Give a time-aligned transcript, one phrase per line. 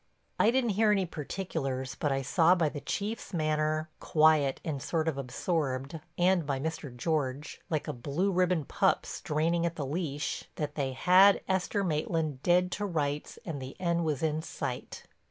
[0.39, 5.07] I didn't hear any particulars but I saw by the Chief's manner, quiet and sort
[5.07, 6.95] of absorbed, and by Mr.
[6.97, 12.41] George, like a blue ribbon pup straining at the leash, that they had Esther Maitland
[12.41, 15.03] dead to rights and the end was in sight.